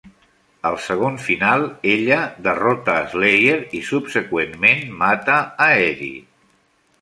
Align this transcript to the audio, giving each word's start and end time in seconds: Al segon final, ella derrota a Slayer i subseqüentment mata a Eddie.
Al 0.67 0.75
segon 0.85 1.17
final, 1.25 1.65
ella 1.95 2.17
derrota 2.47 2.95
a 2.95 3.03
Slayer 3.11 3.59
i 3.81 3.83
subseqüentment 3.91 4.83
mata 5.05 5.37
a 5.69 5.71
Eddie. 5.85 6.19